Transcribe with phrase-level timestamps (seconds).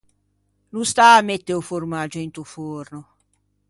[0.71, 3.01] No stâ à mette o formaggio into forno.